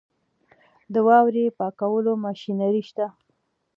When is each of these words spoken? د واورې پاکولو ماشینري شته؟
د 0.93 0.95
واورې 1.07 1.45
پاکولو 1.57 2.11
ماشینري 2.25 2.81
شته؟ 2.89 3.07